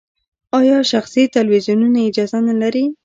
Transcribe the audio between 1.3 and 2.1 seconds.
تلویزیونونه